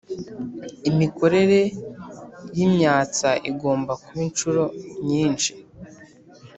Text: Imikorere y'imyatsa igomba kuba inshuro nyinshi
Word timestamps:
Imikorere 0.89 1.59
y'imyatsa 2.57 3.29
igomba 3.49 3.91
kuba 4.03 4.21
inshuro 4.27 4.63
nyinshi 5.07 5.51